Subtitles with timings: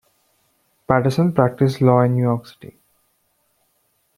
[0.87, 2.75] Patterson practiced law in New York City.